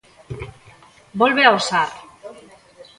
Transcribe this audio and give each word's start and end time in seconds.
Volve 1.19 1.43
ao 1.45 1.57
Sar. 1.69 1.89